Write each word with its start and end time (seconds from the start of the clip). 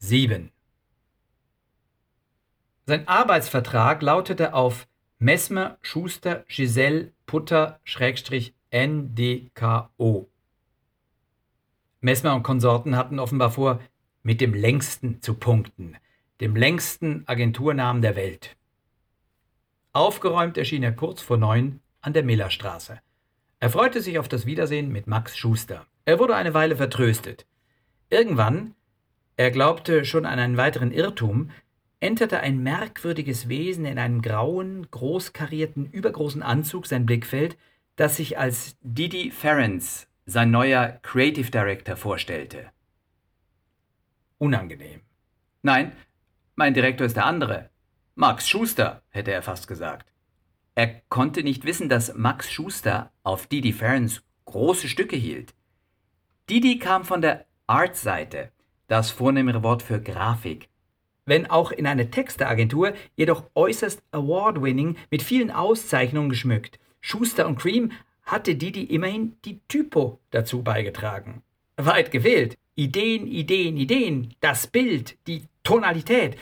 7. 0.00 0.50
Sein 2.86 3.06
Arbeitsvertrag 3.06 4.00
lautete 4.00 4.54
auf 4.54 4.88
Messmer, 5.18 5.76
Schuster, 5.82 6.44
Giselle, 6.48 7.12
Putter, 7.26 7.78
Schrägstrich, 7.84 8.54
NDKO. 8.72 10.30
Messmer 12.00 12.34
und 12.34 12.42
Konsorten 12.42 12.96
hatten 12.96 13.18
offenbar 13.18 13.50
vor, 13.50 13.78
mit 14.22 14.40
dem 14.40 14.54
längsten 14.54 15.20
zu 15.20 15.34
punkten, 15.34 15.98
dem 16.40 16.56
längsten 16.56 17.24
Agenturnamen 17.26 18.00
der 18.00 18.16
Welt. 18.16 18.56
Aufgeräumt 19.92 20.56
erschien 20.56 20.82
er 20.82 20.92
kurz 20.92 21.20
vor 21.20 21.36
neun 21.36 21.80
an 22.00 22.14
der 22.14 22.24
Millerstraße. 22.24 23.00
Er 23.60 23.70
freute 23.70 24.00
sich 24.00 24.18
auf 24.18 24.28
das 24.28 24.46
Wiedersehen 24.46 24.90
mit 24.90 25.06
Max 25.06 25.36
Schuster. 25.36 25.86
Er 26.06 26.18
wurde 26.18 26.36
eine 26.36 26.54
Weile 26.54 26.76
vertröstet. 26.76 27.46
Irgendwann, 28.08 28.74
er 29.40 29.50
glaubte 29.50 30.04
schon 30.04 30.26
an 30.26 30.38
einen 30.38 30.58
weiteren 30.58 30.92
Irrtum, 30.92 31.50
enterte 31.98 32.40
ein 32.40 32.62
merkwürdiges 32.62 33.48
Wesen 33.48 33.86
in 33.86 33.98
einem 33.98 34.20
grauen, 34.20 34.90
großkarierten, 34.90 35.90
übergroßen 35.90 36.42
Anzug 36.42 36.84
sein 36.84 37.06
Blickfeld, 37.06 37.56
das 37.96 38.18
sich 38.18 38.38
als 38.38 38.76
Didi 38.82 39.30
Ferenc, 39.30 39.82
sein 40.26 40.50
neuer 40.50 40.98
Creative 41.00 41.50
Director, 41.50 41.96
vorstellte. 41.96 42.70
Unangenehm. 44.36 45.00
Nein, 45.62 45.92
mein 46.54 46.74
Direktor 46.74 47.06
ist 47.06 47.16
der 47.16 47.24
andere. 47.24 47.70
Max 48.16 48.46
Schuster, 48.46 49.04
hätte 49.08 49.32
er 49.32 49.40
fast 49.40 49.66
gesagt. 49.66 50.12
Er 50.74 51.00
konnte 51.08 51.42
nicht 51.42 51.64
wissen, 51.64 51.88
dass 51.88 52.12
Max 52.14 52.52
Schuster 52.52 53.10
auf 53.22 53.46
Didi 53.46 53.72
Ferenc 53.72 54.20
große 54.44 54.86
Stücke 54.86 55.16
hielt. 55.16 55.54
Didi 56.50 56.78
kam 56.78 57.06
von 57.06 57.22
der 57.22 57.46
Art-Seite, 57.66 58.52
das 58.90 59.12
vornehmere 59.12 59.62
Wort 59.62 59.84
für 59.84 60.00
Grafik, 60.00 60.68
wenn 61.24 61.48
auch 61.48 61.70
in 61.70 61.86
einer 61.86 62.10
Texteagentur, 62.10 62.92
jedoch 63.14 63.44
äußerst 63.54 64.02
award-winning, 64.10 64.96
mit 65.10 65.22
vielen 65.22 65.52
Auszeichnungen 65.52 66.28
geschmückt. 66.28 66.80
Schuster 67.00 67.46
und 67.46 67.56
Cream 67.56 67.92
hatte 68.24 68.56
Didi 68.56 68.82
immerhin 68.82 69.36
die 69.44 69.60
Typo 69.68 70.18
dazu 70.30 70.62
beigetragen. 70.62 71.42
Weit 71.76 72.10
gewählt. 72.10 72.58
Ideen, 72.74 73.28
Ideen, 73.28 73.76
Ideen, 73.76 74.34
das 74.40 74.66
Bild, 74.66 75.16
die 75.26 75.44
Tonalität, 75.62 76.36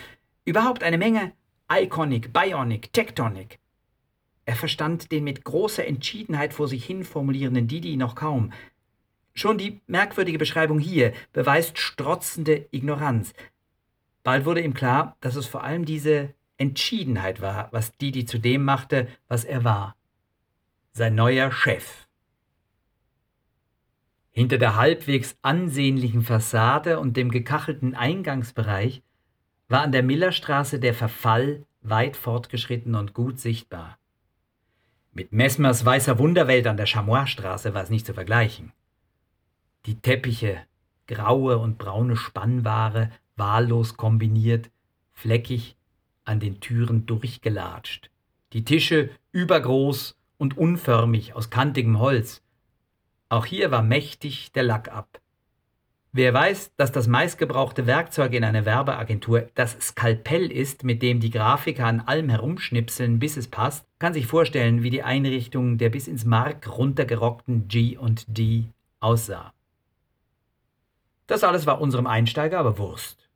überhaupt 0.45 0.83
eine 0.83 0.97
Menge 0.97 1.33
Iconic, 1.71 2.33
Bionic, 2.33 2.91
Tectonic. 2.93 3.59
Er 4.45 4.55
verstand 4.55 5.11
den 5.11 5.23
mit 5.23 5.43
großer 5.43 5.85
Entschiedenheit 5.85 6.55
vor 6.55 6.67
sich 6.67 6.83
hin 6.83 7.03
formulierenden 7.03 7.67
Didi 7.67 7.95
noch 7.95 8.15
kaum. 8.15 8.51
Schon 9.39 9.57
die 9.57 9.79
merkwürdige 9.87 10.37
Beschreibung 10.37 10.79
hier 10.79 11.13
beweist 11.31 11.77
strotzende 11.77 12.67
Ignoranz. 12.71 13.33
Bald 14.21 14.43
wurde 14.43 14.59
ihm 14.59 14.73
klar, 14.73 15.15
dass 15.21 15.37
es 15.37 15.47
vor 15.47 15.63
allem 15.63 15.85
diese 15.85 16.33
Entschiedenheit 16.57 17.39
war, 17.39 17.69
was 17.71 17.95
Didi 17.95 18.25
zu 18.25 18.37
dem 18.37 18.65
machte, 18.65 19.07
was 19.29 19.45
er 19.45 19.63
war. 19.63 19.95
Sein 20.91 21.15
neuer 21.15 21.53
Chef. 21.53 22.09
Hinter 24.31 24.57
der 24.57 24.75
halbwegs 24.75 25.37
ansehnlichen 25.41 26.23
Fassade 26.23 26.99
und 26.99 27.15
dem 27.15 27.31
gekachelten 27.31 27.95
Eingangsbereich 27.95 29.03
war 29.69 29.83
an 29.83 29.93
der 29.93 30.03
Millerstraße 30.03 30.81
der 30.81 30.93
Verfall 30.93 31.65
weit 31.79 32.17
fortgeschritten 32.17 32.93
und 32.93 33.13
gut 33.13 33.39
sichtbar. 33.39 33.99
Mit 35.13 35.31
Messmers 35.31 35.85
weißer 35.85 36.19
Wunderwelt 36.19 36.67
an 36.67 36.75
der 36.75 36.87
Chamoisstraße 36.87 37.73
war 37.73 37.83
es 37.83 37.89
nicht 37.89 38.05
zu 38.05 38.13
vergleichen. 38.13 38.73
Die 39.85 39.95
Teppiche, 39.95 40.57
graue 41.07 41.57
und 41.57 41.77
braune 41.77 42.15
Spannware 42.15 43.11
wahllos 43.35 43.97
kombiniert, 43.97 44.69
fleckig 45.13 45.75
an 46.25 46.39
den 46.39 46.59
Türen 46.59 47.05
durchgelatscht. 47.05 48.09
Die 48.53 48.65
Tische 48.65 49.09
übergroß 49.31 50.15
und 50.37 50.57
unförmig 50.57 51.33
aus 51.33 51.49
kantigem 51.49 51.99
Holz. 51.99 52.41
Auch 53.29 53.45
hier 53.45 53.71
war 53.71 53.83
mächtig 53.83 54.51
der 54.51 54.63
Lack 54.63 54.91
ab. 54.91 55.19
Wer 56.11 56.33
weiß, 56.33 56.71
dass 56.75 56.91
das 56.91 57.07
meistgebrauchte 57.07 57.85
Werkzeug 57.85 58.33
in 58.33 58.43
einer 58.43 58.65
Werbeagentur 58.65 59.47
das 59.53 59.77
Skalpell 59.79 60.51
ist, 60.51 60.83
mit 60.83 61.03
dem 61.03 61.19
die 61.19 61.29
Grafiker 61.29 61.85
an 61.85 61.99
allem 61.99 62.29
herumschnipseln, 62.29 63.19
bis 63.19 63.37
es 63.37 63.47
passt, 63.47 63.85
kann 63.99 64.15
sich 64.15 64.25
vorstellen, 64.25 64.81
wie 64.81 64.89
die 64.89 65.03
Einrichtung 65.03 65.77
der 65.77 65.89
bis 65.89 66.07
ins 66.07 66.25
Mark 66.25 66.67
runtergerockten 66.67 67.67
G&D 67.67 68.65
aussah. 68.99 69.53
Das 71.29 71.43
alles 71.43 71.67
war 71.67 71.79
unserem 71.79 72.07
Einsteiger 72.07 72.57
aber 72.57 72.79
Wurst. 72.79 73.29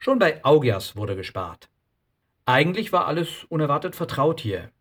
Schon 0.00 0.18
bei 0.18 0.44
Augias 0.44 0.96
wurde 0.96 1.14
gespart. 1.14 1.68
Eigentlich 2.46 2.92
war 2.92 3.06
alles 3.06 3.44
unerwartet 3.44 3.94
vertraut 3.94 4.40
hier. 4.40 4.72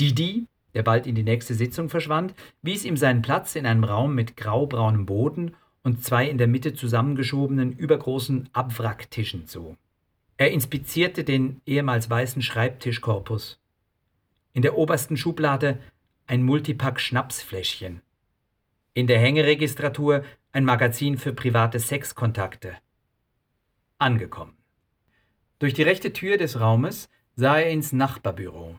Didi, 0.00 0.48
der 0.74 0.82
bald 0.82 1.06
in 1.06 1.14
die 1.14 1.22
nächste 1.22 1.54
Sitzung 1.54 1.88
verschwand, 1.88 2.34
wies 2.62 2.84
ihm 2.84 2.96
seinen 2.96 3.22
Platz 3.22 3.54
in 3.54 3.64
einem 3.64 3.84
Raum 3.84 4.16
mit 4.16 4.36
graubraunem 4.36 5.06
Boden 5.06 5.54
und 5.84 6.04
zwei 6.04 6.28
in 6.28 6.36
der 6.36 6.48
Mitte 6.48 6.74
zusammengeschobenen 6.74 7.70
übergroßen 7.70 8.48
Abwracktischen 8.52 9.46
zu. 9.46 9.76
Er 10.36 10.50
inspizierte 10.50 11.22
den 11.22 11.60
ehemals 11.64 12.10
weißen 12.10 12.42
Schreibtischkorpus. 12.42 13.60
In 14.52 14.62
der 14.62 14.76
obersten 14.76 15.16
Schublade 15.16 15.78
ein 16.26 16.42
Multipack 16.42 16.98
Schnapsfläschchen. 16.98 18.02
In 18.94 19.06
der 19.06 19.20
Hängeregistratur 19.20 20.24
ein 20.52 20.64
Magazin 20.64 21.18
für 21.18 21.32
private 21.32 21.78
Sexkontakte 21.78 22.76
angekommen. 23.98 24.56
Durch 25.58 25.74
die 25.74 25.82
rechte 25.82 26.12
Tür 26.12 26.36
des 26.36 26.60
Raumes 26.60 27.08
sah 27.34 27.58
er 27.58 27.70
ins 27.70 27.92
Nachbarbüro. 27.92 28.78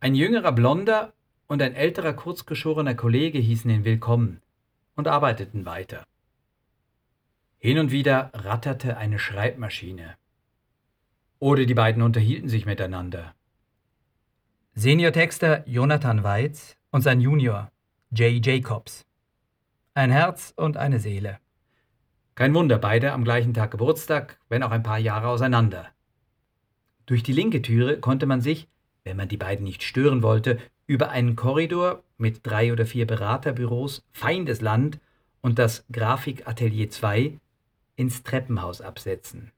Ein 0.00 0.14
jüngerer 0.14 0.52
Blonder 0.52 1.12
und 1.46 1.60
ein 1.60 1.74
älterer 1.74 2.12
kurzgeschorener 2.12 2.94
Kollege 2.94 3.38
hießen 3.38 3.70
ihn 3.70 3.84
willkommen 3.84 4.40
und 4.94 5.08
arbeiteten 5.08 5.66
weiter. 5.66 6.04
Hin 7.58 7.78
und 7.78 7.90
wieder 7.90 8.30
ratterte 8.32 8.96
eine 8.96 9.18
Schreibmaschine. 9.18 10.16
Oder 11.40 11.66
die 11.66 11.74
beiden 11.74 12.02
unterhielten 12.02 12.48
sich 12.48 12.66
miteinander. 12.66 13.34
Seniortexter 14.74 15.68
Jonathan 15.68 16.22
Weitz 16.22 16.76
und 16.90 17.02
sein 17.02 17.20
Junior 17.20 17.70
Jay 18.12 18.40
Jacobs. 18.42 19.04
Ein 19.94 20.12
Herz 20.12 20.52
und 20.56 20.76
eine 20.76 21.00
Seele. 21.00 21.38
Kein 22.36 22.54
Wunder, 22.54 22.78
beide 22.78 23.12
am 23.12 23.24
gleichen 23.24 23.54
Tag 23.54 23.72
Geburtstag, 23.72 24.38
wenn 24.48 24.62
auch 24.62 24.70
ein 24.70 24.84
paar 24.84 24.98
Jahre 24.98 25.26
auseinander. 25.26 25.88
Durch 27.06 27.24
die 27.24 27.32
linke 27.32 27.60
Türe 27.60 27.98
konnte 27.98 28.26
man 28.26 28.40
sich, 28.40 28.68
wenn 29.02 29.16
man 29.16 29.28
die 29.28 29.36
beiden 29.36 29.64
nicht 29.64 29.82
stören 29.82 30.22
wollte, 30.22 30.58
über 30.86 31.10
einen 31.10 31.34
Korridor 31.34 32.04
mit 32.18 32.46
drei 32.46 32.72
oder 32.72 32.86
vier 32.86 33.04
Beraterbüros, 33.04 34.04
Feindesland 34.12 35.00
und 35.40 35.58
das 35.58 35.84
Grafikatelier 35.90 36.88
2 36.88 37.40
ins 37.96 38.22
Treppenhaus 38.22 38.80
absetzen. 38.80 39.50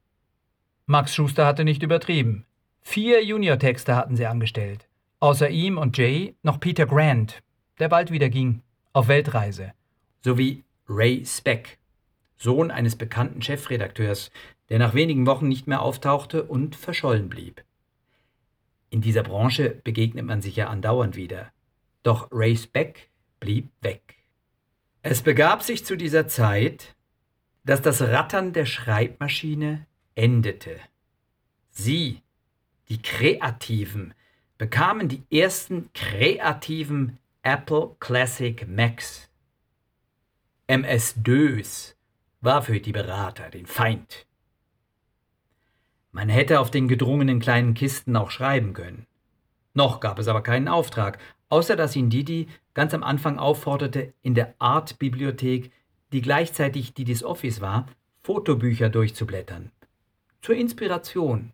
Max 0.86 1.14
Schuster 1.14 1.44
hatte 1.44 1.64
nicht 1.64 1.82
übertrieben. 1.82 2.46
Vier 2.80 3.22
Juniortexter 3.22 3.96
hatten 3.96 4.16
sie 4.16 4.26
angestellt. 4.26 4.88
Außer 5.20 5.50
ihm 5.50 5.76
und 5.76 5.98
Jay 5.98 6.34
noch 6.42 6.58
Peter 6.58 6.86
Grant, 6.86 7.42
der 7.78 7.90
bald 7.90 8.10
wieder 8.10 8.30
ging, 8.30 8.62
auf 8.94 9.08
Weltreise, 9.08 9.72
sowie 10.24 10.64
Ray 10.88 11.24
Speck, 11.24 11.78
Sohn 12.36 12.70
eines 12.70 12.96
bekannten 12.96 13.42
Chefredakteurs, 13.42 14.30
der 14.68 14.78
nach 14.78 14.94
wenigen 14.94 15.26
Wochen 15.26 15.48
nicht 15.48 15.66
mehr 15.66 15.82
auftauchte 15.82 16.44
und 16.44 16.76
verschollen 16.76 17.28
blieb. 17.28 17.62
In 18.90 19.00
dieser 19.00 19.22
Branche 19.22 19.70
begegnet 19.70 20.26
man 20.26 20.42
sich 20.42 20.56
ja 20.56 20.68
andauernd 20.68 21.16
wieder. 21.16 21.52
Doch 22.02 22.28
Ray 22.30 22.56
Speck 22.56 23.08
blieb 23.40 23.70
weg. 23.80 24.16
Es 25.02 25.22
begab 25.22 25.62
sich 25.62 25.84
zu 25.84 25.96
dieser 25.96 26.28
Zeit, 26.28 26.94
dass 27.64 27.80
das 27.80 28.02
Rattern 28.02 28.52
der 28.52 28.66
Schreibmaschine 28.66 29.86
endete. 30.14 30.78
Sie, 31.70 32.22
die 32.88 33.00
Kreativen, 33.00 34.14
bekamen 34.58 35.08
die 35.08 35.22
ersten 35.30 35.90
kreativen 35.92 37.18
Apple 37.42 37.96
Classic 37.98 38.66
Macs. 38.68 39.28
MS-DOS 40.72 41.96
war 42.40 42.62
für 42.62 42.80
die 42.80 42.92
Berater 42.92 43.50
den 43.50 43.66
Feind. 43.66 44.24
Man 46.12 46.30
hätte 46.30 46.60
auf 46.60 46.70
den 46.70 46.88
gedrungenen 46.88 47.40
kleinen 47.40 47.74
Kisten 47.74 48.16
auch 48.16 48.30
schreiben 48.30 48.72
können. 48.72 49.06
Noch 49.74 50.00
gab 50.00 50.18
es 50.18 50.28
aber 50.28 50.42
keinen 50.42 50.68
Auftrag, 50.68 51.18
außer 51.50 51.76
dass 51.76 51.94
ihn 51.94 52.08
Didi 52.08 52.48
ganz 52.72 52.94
am 52.94 53.02
Anfang 53.02 53.38
aufforderte, 53.38 54.14
in 54.22 54.34
der 54.34 54.54
Art-Bibliothek, 54.60 55.70
die 56.14 56.22
gleichzeitig 56.22 56.94
Didis 56.94 57.22
Office 57.22 57.60
war, 57.60 57.84
Fotobücher 58.22 58.88
durchzublättern. 58.88 59.72
Zur 60.40 60.54
Inspiration. 60.54 61.52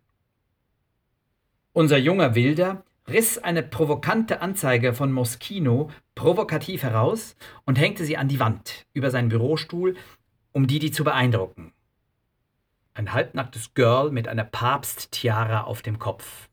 Unser 1.73 1.97
junger 1.97 2.35
Wilder 2.35 2.85
riss 3.09 3.37
eine 3.37 3.63
provokante 3.63 4.41
Anzeige 4.41 4.93
von 4.93 5.11
Moschino 5.11 5.91
provokativ 6.15 6.83
heraus 6.83 7.35
und 7.65 7.77
hängte 7.77 8.05
sie 8.05 8.15
an 8.15 8.29
die 8.29 8.39
Wand 8.39 8.78
über 8.93 9.11
seinen 9.11 9.29
Bürostuhl, 9.29 9.95
um 10.51 10.67
Didi 10.67 10.91
zu 10.91 11.03
beeindrucken. 11.03 11.73
Ein 12.93 13.13
halbnacktes 13.13 13.73
Girl 13.73 14.11
mit 14.11 14.27
einer 14.27 14.43
Papsttiara 14.43 15.63
auf 15.63 15.81
dem 15.81 15.99
Kopf. 15.99 16.49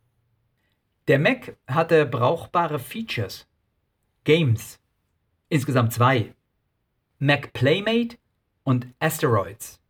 Der 1.08 1.18
Mac 1.18 1.56
hatte 1.66 2.06
brauchbare 2.06 2.78
Features. 2.78 3.48
Games. 4.24 4.80
Insgesamt 5.48 5.92
zwei. 5.92 6.34
Mac 7.18 7.52
Playmate 7.52 8.18
und 8.64 8.88
Asteroids. 8.98 9.80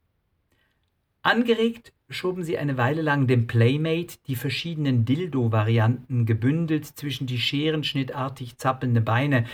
Angeregt 1.22 1.92
schoben 2.08 2.44
sie 2.44 2.56
eine 2.56 2.76
Weile 2.76 3.02
lang 3.02 3.26
dem 3.26 3.46
Playmate 3.46 4.18
die 4.26 4.36
verschiedenen 4.36 5.04
Dildo-Varianten 5.04 6.24
gebündelt 6.24 6.86
zwischen 6.86 7.26
die 7.26 7.40
scherenschnittartig 7.40 8.58
zappelnde 8.58 9.00
Beine, 9.00 9.46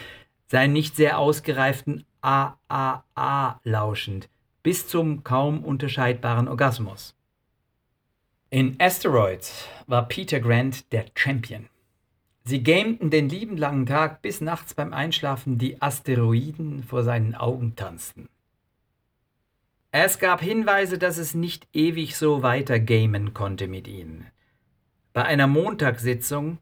seinen 0.48 0.74
nicht 0.74 0.96
sehr 0.96 1.18
ausgereiften 1.18 2.04
AAA 2.22 3.60
lauschend, 3.64 4.28
bis 4.62 4.88
zum 4.88 5.24
kaum 5.24 5.64
unterscheidbaren 5.64 6.48
Orgasmus. 6.48 7.14
In 8.50 8.76
Asteroids 8.78 9.66
war 9.86 10.08
Peter 10.08 10.40
Grant 10.40 10.92
der 10.92 11.06
Champion. 11.14 11.68
Sie 12.44 12.62
gamten 12.62 13.10
den 13.10 13.28
lieben 13.28 13.56
langen 13.56 13.86
Tag, 13.86 14.20
bis 14.22 14.40
nachts 14.40 14.74
beim 14.74 14.92
Einschlafen 14.92 15.58
die 15.58 15.80
Asteroiden 15.80 16.82
vor 16.82 17.02
seinen 17.04 17.34
Augen 17.34 17.76
tanzten. 17.76 18.28
Es 19.90 20.18
gab 20.18 20.40
Hinweise, 20.40 20.98
dass 20.98 21.18
es 21.18 21.34
nicht 21.34 21.68
ewig 21.72 22.16
so 22.16 22.42
weiter 22.42 22.80
gamen 22.80 23.34
konnte 23.34 23.68
mit 23.68 23.86
ihnen. 23.86 24.26
Bei 25.12 25.24
einer 25.24 25.46
Montagssitzung 25.46 26.58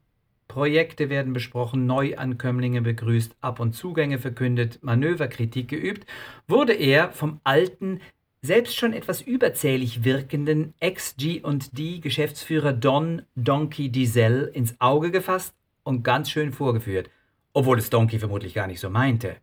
Projekte 0.51 1.09
werden 1.11 1.33
besprochen, 1.33 1.87
Neuankömmlinge 1.87 2.83
begrüßt, 2.83 3.37
Ab- 3.41 3.61
und 3.61 3.73
Zugänge 3.73 4.19
verkündet, 4.19 4.81
Manöverkritik 4.83 5.69
geübt, 5.69 6.07
wurde 6.49 6.73
er 6.73 7.13
vom 7.13 7.41
alten, 7.45 8.01
selbst 8.43 8.75
schon 8.77 8.93
etwas 8.93 9.23
überzählig 9.23 10.03
wirkenden 10.03 10.75
Ex-G&D 10.81 12.01
Geschäftsführer 12.01 12.73
Don 12.73 13.23
Donkey 13.37 13.91
Diesel 13.91 14.51
ins 14.53 14.75
Auge 14.81 15.13
gefasst 15.13 15.55
und 15.85 16.03
ganz 16.03 16.31
schön 16.31 16.53
vorgeführt, 16.53 17.11
obwohl 17.53 17.79
es 17.79 17.89
Donkey 17.89 18.19
vermutlich 18.19 18.53
gar 18.53 18.67
nicht 18.67 18.81
so 18.81 18.91
meinte. 18.91 19.37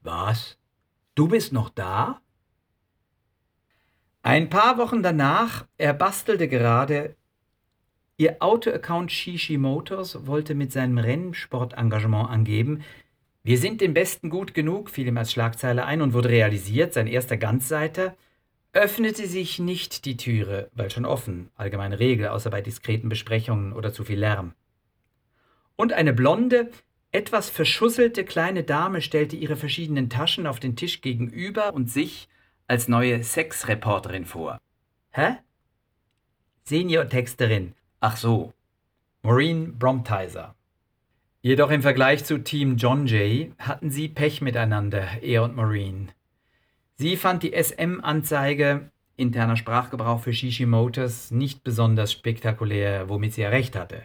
Was? 0.00 0.58
Du 1.14 1.28
bist 1.28 1.52
noch 1.52 1.70
da? 1.70 2.20
Ein 4.22 4.50
paar 4.50 4.76
Wochen 4.76 5.04
danach, 5.04 5.66
er 5.78 5.94
bastelte 5.94 6.48
gerade, 6.48 7.14
ihr 8.16 8.36
Auto-Account 8.40 9.10
Shishi 9.10 9.58
Motors 9.58 10.26
wollte 10.26 10.54
mit 10.54 10.72
seinem 10.72 10.98
Rennsportengagement 10.98 12.30
angeben, 12.30 12.82
wir 13.44 13.58
sind 13.58 13.80
dem 13.80 13.92
Besten 13.92 14.30
gut 14.30 14.54
genug, 14.54 14.88
fiel 14.88 15.08
ihm 15.08 15.18
als 15.18 15.32
Schlagzeile 15.32 15.84
ein 15.84 16.00
und 16.00 16.12
wurde 16.12 16.28
realisiert, 16.28 16.94
sein 16.94 17.08
erster 17.08 17.36
Ganzseiter, 17.36 18.14
öffnete 18.72 19.26
sich 19.26 19.58
nicht 19.58 20.04
die 20.04 20.16
Türe, 20.16 20.70
weil 20.74 20.90
schon 20.90 21.04
offen, 21.04 21.50
allgemeine 21.56 21.98
Regel, 21.98 22.28
außer 22.28 22.50
bei 22.50 22.60
diskreten 22.60 23.08
Besprechungen 23.08 23.72
oder 23.72 23.92
zu 23.92 24.04
viel 24.04 24.20
Lärm. 24.20 24.54
Und 25.74 25.92
eine 25.92 26.12
blonde, 26.12 26.70
etwas 27.10 27.50
verschusselte 27.50 28.24
kleine 28.24 28.62
Dame 28.62 29.02
stellte 29.02 29.36
ihre 29.36 29.56
verschiedenen 29.56 30.08
Taschen 30.08 30.46
auf 30.46 30.60
den 30.60 30.76
Tisch 30.76 31.00
gegenüber 31.00 31.74
und 31.74 31.90
sich 31.90 32.28
als 32.68 32.88
neue 32.88 33.22
Sexreporterin 33.22 34.24
vor. 34.24 34.58
Hä? 35.10 35.36
Senior-Texterin. 36.64 37.74
Ach 38.04 38.16
so. 38.16 38.52
Maureen 39.22 39.78
Bromtizer. 39.78 40.56
Jedoch 41.40 41.70
im 41.70 41.82
Vergleich 41.82 42.24
zu 42.24 42.38
Team 42.38 42.76
John 42.76 43.06
Jay 43.06 43.52
hatten 43.60 43.90
sie 43.90 44.08
Pech 44.08 44.40
miteinander, 44.40 45.22
er 45.22 45.44
und 45.44 45.54
Maureen. 45.54 46.10
Sie 46.96 47.16
fand 47.16 47.44
die 47.44 47.52
SM-Anzeige, 47.52 48.90
interner 49.14 49.56
Sprachgebrauch 49.56 50.18
für 50.18 50.32
Shishi 50.32 50.66
Motors, 50.66 51.30
nicht 51.30 51.62
besonders 51.62 52.10
spektakulär, 52.10 53.08
womit 53.08 53.34
sie 53.34 53.42
ja 53.42 53.50
recht 53.50 53.76
hatte. 53.76 54.02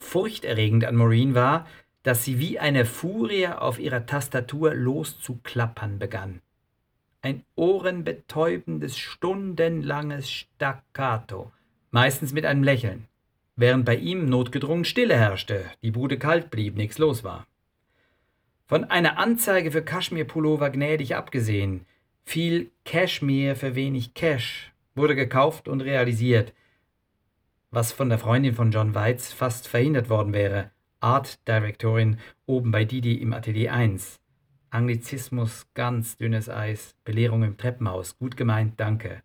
Furchterregend 0.00 0.84
an 0.84 0.96
Maureen 0.96 1.36
war, 1.36 1.68
dass 2.02 2.24
sie 2.24 2.40
wie 2.40 2.58
eine 2.58 2.84
Furie 2.84 3.46
auf 3.46 3.78
ihrer 3.78 4.06
Tastatur 4.06 4.74
loszuklappern 4.74 6.00
begann 6.00 6.40
ein 7.24 7.42
ohrenbetäubendes, 7.54 8.98
stundenlanges 8.98 10.30
Staccato, 10.30 11.52
meistens 11.94 12.32
mit 12.32 12.44
einem 12.44 12.64
Lächeln, 12.64 13.06
während 13.54 13.84
bei 13.84 13.94
ihm 13.94 14.28
notgedrungen 14.28 14.84
Stille 14.84 15.16
herrschte, 15.16 15.64
die 15.84 15.92
Bude 15.92 16.18
kalt 16.18 16.50
blieb, 16.50 16.74
nichts 16.74 16.98
los 16.98 17.22
war. 17.22 17.46
Von 18.66 18.82
einer 18.82 19.16
Anzeige 19.16 19.70
für 19.70 19.82
Kaschmirpullover 19.82 20.70
gnädig 20.70 21.14
abgesehen, 21.14 21.86
viel 22.24 22.72
Cashmere 22.84 23.54
für 23.54 23.76
wenig 23.76 24.12
Cash, 24.14 24.72
wurde 24.96 25.14
gekauft 25.14 25.68
und 25.68 25.82
realisiert, 25.82 26.52
was 27.70 27.92
von 27.92 28.08
der 28.08 28.18
Freundin 28.18 28.54
von 28.54 28.72
John 28.72 28.96
Weitz 28.96 29.32
fast 29.32 29.68
verhindert 29.68 30.10
worden 30.10 30.32
wäre, 30.32 30.72
Art 30.98 31.46
Directorin 31.46 32.18
oben 32.44 32.72
bei 32.72 32.84
Didi 32.84 33.14
im 33.14 33.32
Atelier 33.32 33.72
1. 33.72 34.18
Anglizismus, 34.70 35.68
ganz 35.74 36.16
dünnes 36.16 36.48
Eis, 36.48 36.96
Belehrung 37.04 37.44
im 37.44 37.56
Treppenhaus, 37.56 38.18
gut 38.18 38.36
gemeint, 38.36 38.80
danke. 38.80 39.22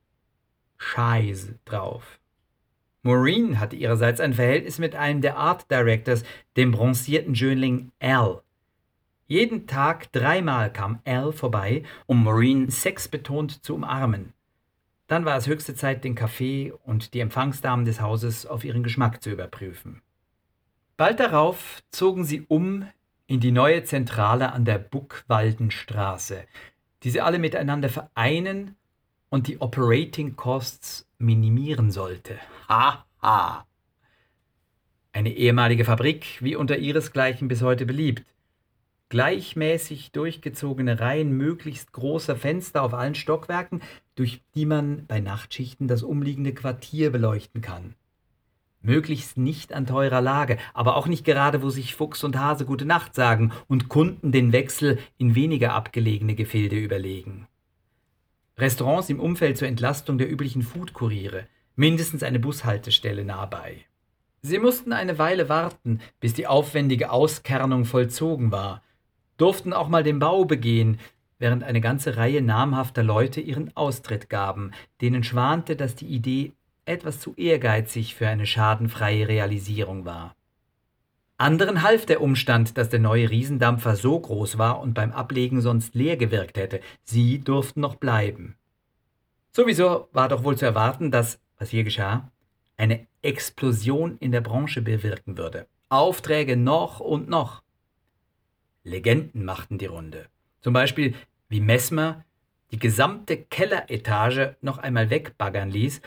Scheiß 0.77 1.55
drauf. 1.65 2.19
Maureen 3.01 3.59
hatte 3.59 3.75
ihrerseits 3.75 4.19
ein 4.19 4.33
Verhältnis 4.33 4.77
mit 4.77 4.95
einem 4.95 5.21
der 5.21 5.37
Art 5.37 5.71
Directors, 5.71 6.23
dem 6.57 6.71
bronzierten 6.71 7.35
Schönling 7.35 7.91
Al. 7.99 8.41
Jeden 9.27 9.67
Tag 9.67 10.11
dreimal 10.11 10.73
kam 10.73 10.99
Al 11.05 11.31
vorbei, 11.31 11.83
um 12.07 12.23
Maureen 12.23 12.69
sexbetont 12.69 13.63
zu 13.63 13.75
umarmen. 13.75 14.33
Dann 15.07 15.23
war 15.25 15.37
es 15.37 15.47
höchste 15.47 15.75
Zeit, 15.75 16.03
den 16.03 16.15
Kaffee 16.15 16.73
und 16.83 17.13
die 17.13 17.19
Empfangsdamen 17.19 17.85
des 17.85 18.01
Hauses 18.01 18.45
auf 18.45 18.63
ihren 18.63 18.83
Geschmack 18.83 19.23
zu 19.23 19.29
überprüfen. 19.31 20.01
Bald 20.97 21.19
darauf 21.19 21.81
zogen 21.91 22.25
sie 22.25 22.41
um 22.47 22.85
in 23.25 23.39
die 23.39 23.51
neue 23.51 23.83
Zentrale 23.83 24.51
an 24.51 24.65
der 24.65 24.79
Buckwaldenstraße, 24.79 26.43
die 27.03 27.09
sie 27.09 27.21
alle 27.21 27.39
miteinander 27.39 27.89
vereinen 27.89 28.75
und 29.29 29.47
die 29.47 29.61
Operating 29.61 30.35
Costs 30.35 31.07
minimieren 31.17 31.91
sollte. 31.91 32.39
Ha, 32.67 33.05
ha. 33.21 33.65
Eine 35.11 35.33
ehemalige 35.33 35.85
Fabrik, 35.85 36.37
wie 36.41 36.55
unter 36.55 36.77
ihresgleichen 36.77 37.47
bis 37.47 37.61
heute 37.61 37.85
beliebt. 37.85 38.23
Gleichmäßig 39.09 40.11
durchgezogene 40.11 40.99
Reihen 40.99 41.31
möglichst 41.35 41.93
großer 41.93 42.35
Fenster 42.35 42.83
auf 42.83 42.93
allen 42.93 43.15
Stockwerken, 43.15 43.81
durch 44.13 44.43
die 44.53 44.67
man 44.67 45.07
bei 45.07 45.19
Nachtschichten 45.19 45.87
das 45.87 46.03
umliegende 46.03 46.53
Quartier 46.53 47.11
beleuchten 47.11 47.61
kann. 47.61 47.95
Möglichst 48.81 49.37
nicht 49.37 49.73
an 49.73 49.87
teurer 49.87 50.21
Lage, 50.21 50.57
aber 50.73 50.95
auch 50.95 51.07
nicht 51.07 51.25
gerade, 51.25 51.61
wo 51.63 51.69
sich 51.69 51.95
Fuchs 51.95 52.23
und 52.23 52.37
Hase 52.37 52.65
gute 52.65 52.85
Nacht 52.85 53.15
sagen 53.15 53.51
und 53.67 53.89
Kunden 53.89 54.31
den 54.31 54.53
Wechsel 54.53 54.99
in 55.17 55.35
weniger 55.35 55.73
abgelegene 55.73 56.35
Gefilde 56.35 56.77
überlegen. 56.77 57.47
Restaurants 58.59 59.09
im 59.09 59.19
Umfeld 59.19 59.57
zur 59.57 59.67
Entlastung 59.67 60.17
der 60.17 60.29
üblichen 60.29 60.61
Foodkuriere, 60.61 61.47
mindestens 61.75 62.23
eine 62.23 62.39
Bushaltestelle 62.39 63.23
nah 63.23 63.45
bei. 63.45 63.85
Sie 64.41 64.59
mussten 64.59 64.93
eine 64.93 65.17
Weile 65.17 65.49
warten, 65.49 65.99
bis 66.19 66.33
die 66.33 66.47
aufwendige 66.47 67.11
Auskernung 67.11 67.85
vollzogen 67.85 68.51
war, 68.51 68.81
durften 69.37 69.73
auch 69.73 69.87
mal 69.87 70.03
den 70.03 70.19
Bau 70.19 70.45
begehen, 70.45 70.99
während 71.39 71.63
eine 71.63 71.81
ganze 71.81 72.17
Reihe 72.17 72.41
namhafter 72.41 73.03
Leute 73.03 73.41
ihren 73.41 73.75
Austritt 73.75 74.29
gaben, 74.29 74.71
denen 75.01 75.23
schwante, 75.23 75.75
dass 75.75 75.95
die 75.95 76.07
Idee 76.07 76.53
etwas 76.85 77.19
zu 77.19 77.33
ehrgeizig 77.35 78.15
für 78.15 78.27
eine 78.27 78.45
schadenfreie 78.45 79.27
Realisierung 79.27 80.05
war. 80.05 80.35
Anderen 81.39 81.81
half 81.81 82.05
der 82.05 82.21
Umstand, 82.21 82.77
dass 82.77 82.89
der 82.89 82.99
neue 82.99 83.29
Riesendampfer 83.29 83.95
so 83.95 84.19
groß 84.19 84.57
war 84.57 84.79
und 84.79 84.93
beim 84.93 85.11
Ablegen 85.11 85.61
sonst 85.61 85.95
leer 85.95 86.17
gewirkt 86.17 86.57
hätte. 86.57 86.81
Sie 87.03 87.39
durften 87.39 87.79
noch 87.81 87.95
bleiben. 87.95 88.55
Sowieso 89.51 90.09
war 90.11 90.29
doch 90.29 90.43
wohl 90.43 90.57
zu 90.57 90.65
erwarten, 90.65 91.11
dass, 91.11 91.39
was 91.57 91.69
hier 91.69 91.83
geschah, 91.83 92.29
eine 92.77 93.07
Explosion 93.21 94.17
in 94.19 94.31
der 94.31 94.41
Branche 94.41 94.81
bewirken 94.81 95.37
würde. 95.37 95.65
Aufträge 95.89 96.55
noch 96.55 96.99
und 96.99 97.29
noch. 97.29 97.63
Legenden 98.83 99.43
machten 99.45 99.77
die 99.77 99.87
Runde. 99.87 100.27
Zum 100.61 100.73
Beispiel, 100.73 101.15
wie 101.47 101.61
Messmer 101.61 102.23
die 102.71 102.79
gesamte 102.79 103.37
Kelleretage 103.37 104.55
noch 104.61 104.77
einmal 104.77 105.09
wegbaggern 105.09 105.71
ließ 105.71 106.01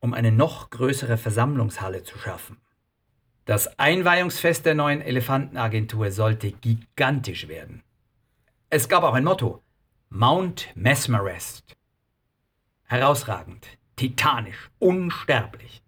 um 0.00 0.14
eine 0.14 0.32
noch 0.32 0.70
größere 0.70 1.16
Versammlungshalle 1.16 2.02
zu 2.02 2.18
schaffen. 2.18 2.58
Das 3.48 3.78
Einweihungsfest 3.78 4.66
der 4.66 4.74
neuen 4.74 5.00
Elefantenagentur 5.00 6.10
sollte 6.10 6.52
gigantisch 6.52 7.48
werden. 7.48 7.82
Es 8.68 8.90
gab 8.90 9.04
auch 9.04 9.14
ein 9.14 9.24
Motto: 9.24 9.62
Mount 10.10 10.68
Mesmerest. 10.74 11.74
Herausragend, 12.84 13.66
titanisch, 13.96 14.68
unsterblich. 14.78 15.82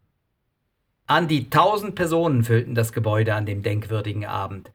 An 1.06 1.28
die 1.28 1.50
tausend 1.50 1.96
Personen 1.96 2.44
füllten 2.44 2.74
das 2.74 2.94
Gebäude 2.94 3.34
an 3.34 3.44
dem 3.44 3.62
denkwürdigen 3.62 4.24
Abend. 4.24 4.72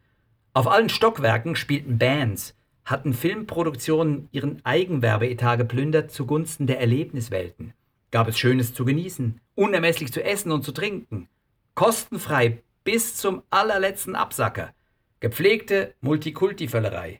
Auf 0.53 0.67
allen 0.67 0.89
Stockwerken 0.89 1.55
spielten 1.55 1.97
Bands, 1.97 2.55
hatten 2.83 3.15
Filmproduktionen 3.15 4.29
ihren 4.31 4.63
Eigenwerbeetat 4.63 5.57
geplündert 5.57 6.11
zugunsten 6.11 6.67
der 6.67 6.79
Erlebniswelten. 6.79 7.73
gab 8.11 8.27
es 8.27 8.37
Schönes 8.37 8.75
zu 8.75 8.85
genießen, 8.85 9.41
unermesslich 9.55 10.13
zu 10.13 10.23
essen 10.23 10.51
und 10.51 10.63
zu 10.63 10.71
trinken, 10.71 11.29
kostenfrei 11.73 12.61
bis 12.85 13.17
zum 13.17 13.41
allerletzten 13.49 14.15
Absacker, 14.15 14.73
gepflegte 15.19 15.95
Multikulti-Völlerei, 16.01 17.19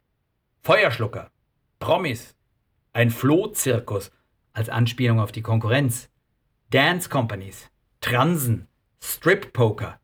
Feuerschlucker, 0.61 1.31
Promis, 1.79 2.35
ein 2.93 3.09
Flohzirkus 3.09 4.11
als 4.53 4.69
Anspielung 4.69 5.19
auf 5.19 5.31
die 5.31 5.41
Konkurrenz, 5.41 6.09
Dance 6.69 7.09
Companies, 7.09 7.69
Transen, 7.99 8.67
Strip 9.01 9.53
Poker, 9.53 9.99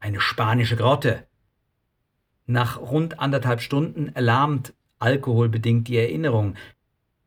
eine 0.00 0.20
spanische 0.20 0.76
Grotte. 0.76 1.26
Nach 2.46 2.80
rund 2.80 3.20
anderthalb 3.20 3.60
Stunden 3.60 4.08
erlahmt 4.08 4.74
alkoholbedingt 4.98 5.86
die 5.86 5.96
Erinnerung. 5.96 6.56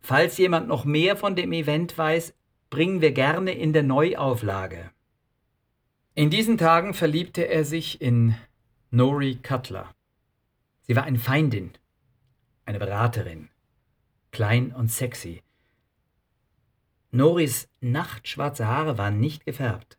Falls 0.01 0.37
jemand 0.37 0.67
noch 0.67 0.83
mehr 0.83 1.15
von 1.15 1.37
dem 1.37 1.53
Event 1.53 1.97
weiß, 1.97 2.33
bringen 2.69 2.99
wir 2.99 3.13
gerne 3.13 3.53
in 3.53 3.71
der 3.71 3.83
Neuauflage. 3.83 4.91
In 6.13 6.29
diesen 6.29 6.57
Tagen 6.57 6.93
verliebte 6.93 7.47
er 7.47 7.63
sich 7.63 8.01
in 8.01 8.35
Nori 8.89 9.35
Cutler. 9.41 9.95
Sie 10.81 10.93
war 10.97 11.03
eine 11.03 11.19
Feindin, 11.19 11.71
eine 12.65 12.79
Beraterin, 12.79 13.49
klein 14.31 14.73
und 14.73 14.91
sexy. 14.91 15.41
Noris 17.11 17.69
nachtschwarze 17.79 18.67
Haare 18.67 18.97
waren 18.97 19.21
nicht 19.21 19.45
gefärbt. 19.45 19.97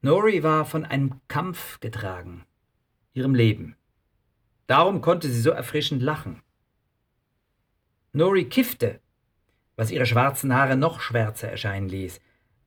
Nori 0.00 0.42
war 0.42 0.64
von 0.64 0.86
einem 0.86 1.20
Kampf 1.28 1.78
getragen, 1.80 2.46
ihrem 3.12 3.34
Leben. 3.34 3.76
Darum 4.66 5.02
konnte 5.02 5.28
sie 5.28 5.42
so 5.42 5.50
erfrischend 5.50 6.00
lachen. 6.00 6.40
Nori 8.14 8.46
kiffte, 8.46 9.00
was 9.76 9.90
ihre 9.90 10.06
schwarzen 10.06 10.54
Haare 10.54 10.78
noch 10.78 11.00
schwärzer 11.00 11.50
erscheinen 11.50 11.90
ließ. 11.90 12.18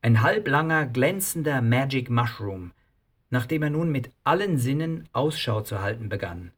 Ein 0.06 0.22
halblanger, 0.22 0.86
glänzender 0.86 1.64
Magic 1.64 2.12
Mushroom, 2.12 2.74
nachdem 3.32 3.64
er 3.64 3.72
nun 3.72 3.92
mit 3.92 4.12
allen 4.24 4.60
Sinnen 4.60 5.10
Ausschau 5.14 5.62
zu 5.62 5.82
halten 5.82 6.10
begann. 6.10 6.52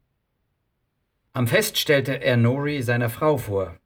Am 1.32 1.46
Fest 1.46 1.78
stellte 1.78 2.22
er 2.22 2.36
Nori 2.36 2.82
seiner 2.82 3.08
Frau 3.08 3.38
vor, 3.38 3.78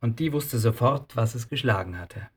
und 0.00 0.20
die 0.20 0.32
wusste 0.32 0.60
sofort, 0.60 1.16
was 1.16 1.34
es 1.34 1.48
geschlagen 1.48 1.98
hatte. 1.98 2.28